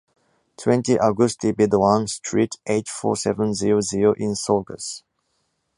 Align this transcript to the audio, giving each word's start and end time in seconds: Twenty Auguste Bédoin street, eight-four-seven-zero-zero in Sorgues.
Twenty 0.57 0.99
Auguste 0.99 1.51
Bédoin 1.55 2.09
street, 2.09 2.55
eight-four-seven-zero-zero 2.65 4.13
in 4.13 4.33
Sorgues. 4.33 5.03